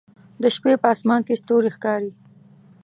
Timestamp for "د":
0.41-0.43